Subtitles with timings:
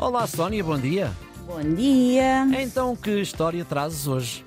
[0.00, 1.12] Olá, Sónia, bom dia.
[1.46, 2.46] Bom dia.
[2.58, 4.42] Então, que história trazes hoje?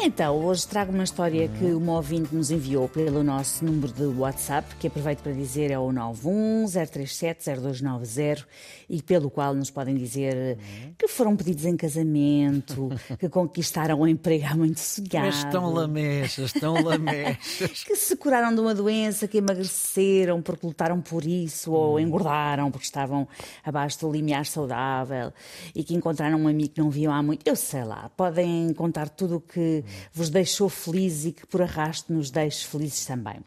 [0.00, 4.74] Então, hoje trago uma história que uma ouvinte nos enviou pelo nosso número de WhatsApp,
[4.76, 8.44] que aproveito para dizer é o 910370290
[8.88, 10.58] e pelo qual nos podem dizer
[10.98, 12.88] que foram pedidos em casamento,
[13.18, 15.26] que conquistaram um emprego há muito sossegado.
[15.26, 17.84] Mas estão lamechas, estão lamechas.
[17.84, 22.86] que se curaram de uma doença, que emagreceram porque lutaram por isso, ou engordaram porque
[22.86, 23.28] estavam
[23.62, 25.32] abaixo do limiar saudável
[25.74, 27.46] e que encontraram um amigo que não viam há muito.
[27.46, 29.81] Eu sei lá, podem contar tudo o que
[30.12, 33.40] vos deixou felizes e que por arrasto nos deixe felizes também.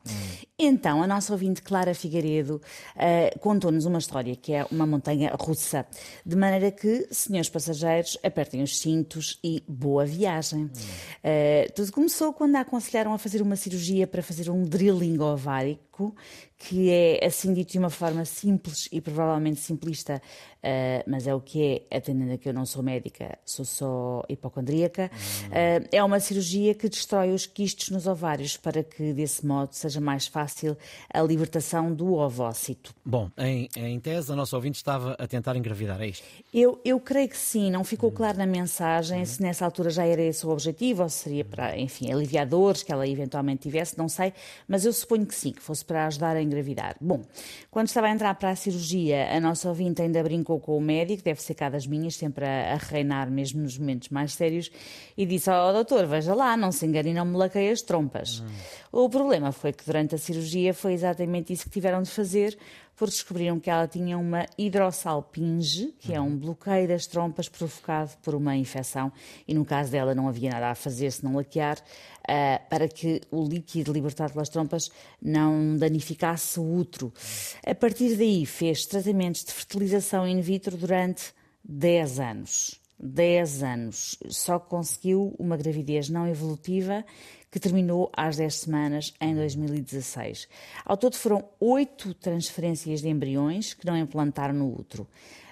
[0.57, 2.61] Então, a nossa ouvinte Clara Figueiredo
[2.95, 5.85] uh, contou-nos uma história que é uma montanha russa,
[6.25, 10.65] de maneira que, senhores passageiros, apertem os cintos e boa viagem.
[10.65, 16.15] Uh, tudo começou quando a aconselharam a fazer uma cirurgia para fazer um drilling ovárico,
[16.57, 20.21] que é, assim dito de uma forma simples e provavelmente simplista,
[20.63, 24.23] uh, mas é o que é, atendendo a que eu não sou médica, sou só
[24.27, 29.73] hipocondríaca, uh, é uma cirurgia que destrói os quistos nos ovários para que, desse modo,
[29.73, 30.77] seja mais fácil
[31.13, 32.95] a libertação do ovócito.
[33.05, 36.25] Bom, em, em tese, a nossa ouvinte estava a tentar engravidar, é isto?
[36.53, 40.21] Eu, eu creio que sim, não ficou claro na mensagem se nessa altura já era
[40.21, 44.07] esse o objetivo ou se seria para, enfim, aliviar dores que ela eventualmente tivesse, não
[44.07, 44.33] sei,
[44.67, 46.54] mas eu suponho que sim, que fosse para ajudar a engravidar.
[47.01, 47.21] Bom,
[47.69, 51.23] quando estava a entrar para a cirurgia, a nossa ouvinte ainda brincou com o médico,
[51.23, 54.71] deve ser cá das minhas, sempre a, a reinar mesmo nos momentos mais sérios,
[55.17, 58.43] e disse ao doutor, veja lá, não se engane e não me laquei as trompas.
[58.91, 62.57] O problema foi que durante a cirurgia foi exatamente isso que tiveram de fazer,
[62.95, 68.33] porque descobriram que ela tinha uma hidrossalpinge, que é um bloqueio das trompas provocado por
[68.35, 69.11] uma infecção,
[69.47, 73.21] e no caso dela não havia nada a fazer se não laquear, uh, para que
[73.29, 74.89] o líquido libertado pelas trompas
[75.21, 77.13] não danificasse o útero.
[77.65, 81.33] A partir daí fez tratamentos de fertilização in vitro durante
[81.63, 82.84] 10 anos.
[82.99, 84.17] 10 anos.
[84.29, 87.05] Só conseguiu uma gravidez não evolutiva
[87.51, 90.47] que terminou às 10 semanas em 2016.
[90.83, 95.07] Ao todo foram oito transferências de embriões que não implantaram no útero.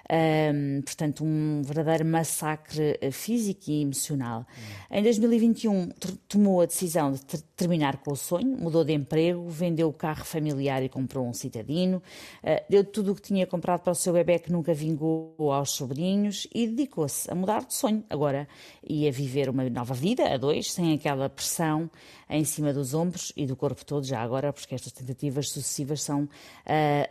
[0.10, 4.46] Um, portanto, um verdadeiro massacre eh, físico e emocional.
[4.92, 5.90] Em 2021,
[6.28, 10.26] tomou a decisão de ter terminar com o sonho, mudou de emprego, vendeu o carro
[10.26, 12.04] familiar e comprou um citadino,
[12.44, 15.72] uh, deu tudo o que tinha comprado para o seu bebê que nunca vingou aos
[15.72, 18.04] sobrinhos e dedicou-se a mudar de sonho.
[18.10, 18.48] Agora
[18.86, 21.90] ia viver uma nova vida, a dois, sem aquela pressão
[22.30, 26.24] em cima dos ombros e do corpo todo, já agora, porque estas tentativas sucessivas são
[26.24, 26.30] uh,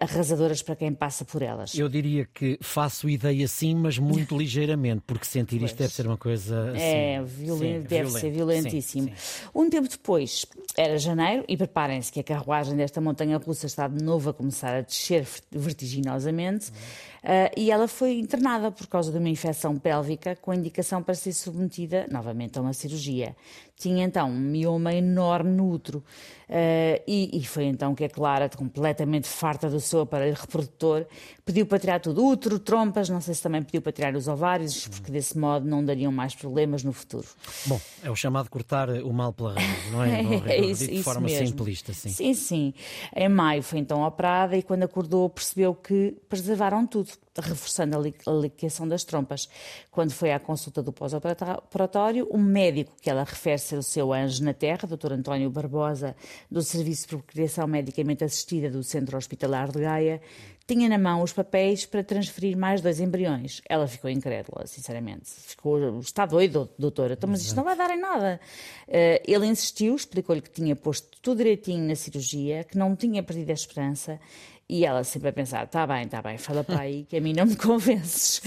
[0.01, 1.75] arrasadoras para quem passa por elas.
[1.75, 5.71] Eu diria que faço ideia sim, mas muito ligeiramente, porque sentir pois.
[5.71, 6.81] isto deve ser uma coisa assim.
[6.81, 8.19] É, violento, sim, deve violento.
[8.19, 9.09] ser violentíssimo.
[9.09, 9.49] Sim, sim.
[9.55, 10.45] Um tempo depois,
[10.77, 14.75] era janeiro, e preparem-se que a carruagem desta montanha russa está de novo a começar
[14.75, 16.73] a descer vertiginosamente.
[17.23, 21.33] Uh, e ela foi internada por causa de uma infecção pélvica com indicação para ser
[21.33, 23.37] submetida novamente a uma cirurgia.
[23.77, 28.49] Tinha então um mioma enorme no útero uh, e, e, foi então que a Clara,
[28.49, 31.07] completamente farta do seu aparelho reprodutor,
[31.45, 34.87] pediu para tirar tudo, útero, trompas, não sei se também pediu para tirar os ovários,
[34.89, 37.27] porque desse modo não dariam mais problemas no futuro.
[37.67, 40.23] Bom, é o chamado cortar o mal pela raiz, não é?
[40.47, 41.49] é, é isso, de forma mesmo.
[41.49, 42.11] simplista, sim.
[42.11, 42.75] Sim, sim.
[43.15, 48.87] Em maio foi então operada e quando acordou percebeu que preservaram tudo reforçando a liqueação
[48.87, 49.49] das trompas.
[49.91, 54.45] Quando foi à consulta do pós-operatório, o médico que ela refere ser o seu anjo
[54.45, 55.13] na terra, Dr.
[55.13, 56.15] António Barbosa,
[56.51, 60.21] do Serviço de Procriação Medicamente Assistida do Centro Hospitalar de Gaia,
[60.67, 63.61] tinha na mão os papéis para transferir mais dois embriões.
[63.69, 65.29] Ela ficou incrédula, sinceramente.
[65.29, 68.41] Ficou, está doido, doutora, então, mas isto não vai dar em nada.
[68.89, 73.51] Uh, ele insistiu, explicou-lhe que tinha posto tudo direitinho na cirurgia, que não tinha perdido
[73.51, 74.21] a esperança
[74.73, 77.35] e ela sempre a pensar: está bem, está bem, fala para aí que a mim
[77.35, 78.41] não me convences.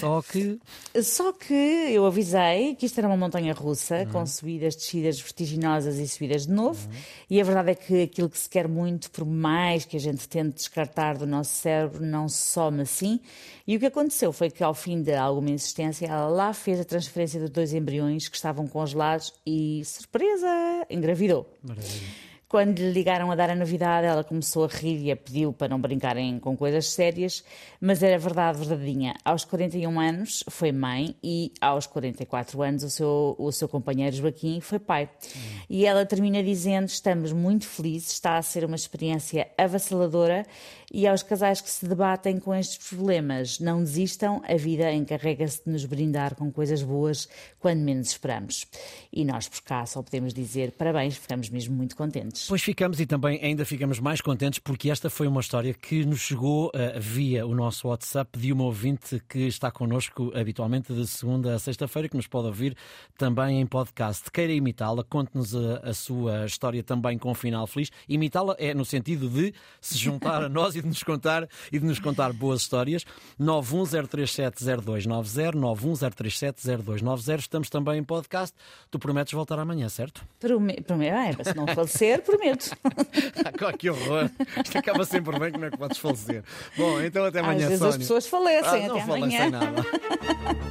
[0.00, 0.58] Só que.
[1.00, 4.10] Só que eu avisei que isto era uma montanha russa, uhum.
[4.10, 6.84] com subidas, descidas vertiginosas e subidas de novo.
[6.88, 6.96] Uhum.
[7.30, 10.28] E a verdade é que aquilo que se quer muito, por mais que a gente
[10.28, 13.20] tente descartar do nosso cérebro, não se some assim.
[13.64, 16.84] E o que aconteceu foi que, ao fim de alguma insistência, ela lá fez a
[16.84, 20.48] transferência de dois embriões que estavam congelados e, surpresa,
[20.90, 21.48] engravidou.
[21.62, 22.27] Maravilha.
[22.48, 25.68] Quando lhe ligaram a dar a novidade, ela começou a rir e a pediu para
[25.68, 27.44] não brincarem com coisas sérias,
[27.78, 29.14] mas era verdade verdadeira.
[29.22, 34.62] Aos 41 anos foi mãe e aos 44 anos o seu, o seu companheiro Joaquim
[34.62, 35.10] foi pai.
[35.36, 35.40] Hum.
[35.68, 40.46] E ela termina dizendo: Estamos muito felizes, está a ser uma experiência avassaladora
[40.90, 45.70] e aos casais que se debatem com estes problemas, não desistam, a vida encarrega-se de
[45.70, 47.28] nos brindar com coisas boas
[47.60, 48.66] quando menos esperamos.
[49.12, 52.37] E nós por cá só podemos dizer parabéns, ficamos mesmo muito contentes.
[52.38, 52.48] Contentes.
[52.48, 56.20] Pois ficamos e também ainda ficamos mais contentes porque esta foi uma história que nos
[56.20, 61.54] chegou uh, via o nosso WhatsApp de uma ouvinte que está connosco habitualmente de segunda
[61.54, 62.76] a sexta-feira, que nos pode ouvir
[63.16, 64.30] também em podcast.
[64.30, 67.90] Queira imitá-la, conte-nos a, a, sua história também com um final feliz.
[68.08, 71.84] Imitá-la é no sentido de se juntar a nós e de nos contar e de
[71.84, 73.04] nos contar boas histórias.
[73.40, 77.38] 910370290, 910370290.
[77.38, 78.54] Estamos também em podcast.
[78.90, 80.24] Tu prometes voltar amanhã, certo?
[80.38, 82.76] Prometo, é, se não falecer, prometo.
[83.78, 84.30] que horror!
[84.62, 86.42] Isto acaba sempre bem, como é que podes falecer?
[86.76, 87.90] Bom, então até amanhã, Às vezes Sónia.
[87.90, 89.50] as pessoas falecem, ah, até amanhã.
[89.50, 89.86] Nada.